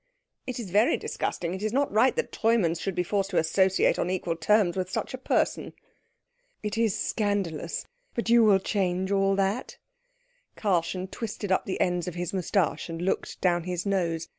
"It 0.47 0.59
is 0.59 0.71
very 0.71 0.97
disgusting. 0.97 1.53
It 1.53 1.61
is 1.61 1.71
not 1.71 1.91
right 1.93 2.15
that 2.15 2.31
Treumanns 2.31 2.81
should 2.81 2.95
be 2.95 3.03
forced 3.03 3.29
to 3.29 3.37
associate 3.37 3.99
on 3.99 4.09
equal 4.09 4.35
terms 4.35 4.75
with 4.75 4.89
such 4.89 5.13
a 5.13 5.17
person." 5.19 5.73
"It 6.63 6.75
is 6.75 6.97
scandalous. 6.97 7.85
But 8.15 8.27
you 8.27 8.43
will 8.43 8.57
change 8.57 9.11
all 9.11 9.35
that." 9.35 9.77
Karlchen 10.57 11.05
twisted 11.07 11.51
up 11.51 11.65
the 11.65 11.79
ends 11.79 12.07
of 12.07 12.15
his 12.15 12.33
moustache 12.33 12.89
and 12.89 12.99
looked 12.99 13.39
down 13.41 13.65
his 13.65 13.85
nose. 13.85 14.27